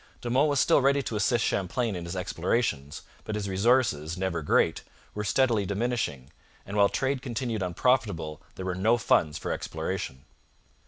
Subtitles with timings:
[0.21, 4.41] De Monts was still ready to assist Champlain in his explorations, but his resources, never
[4.41, 4.81] great,
[5.13, 6.31] were steadily diminishing,
[6.65, 10.25] and while trade continued unprofitable there were no funds for exploration.